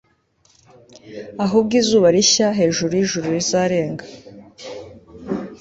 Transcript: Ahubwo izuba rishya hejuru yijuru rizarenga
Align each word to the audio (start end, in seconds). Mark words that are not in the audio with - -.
Ahubwo 1.45 1.73
izuba 1.81 2.07
rishya 2.15 2.47
hejuru 2.59 2.91
yijuru 2.99 3.27
rizarenga 3.37 4.05